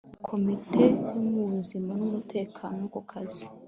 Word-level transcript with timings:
ya 0.09 0.17
komite 0.27 0.83
y 1.33 1.39
ubuzima 1.45 1.91
n 1.99 2.01
umutekano 2.07 2.81
ku 2.93 2.99
kazi 3.09 3.45